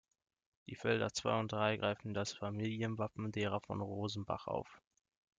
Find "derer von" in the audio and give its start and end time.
3.31-3.81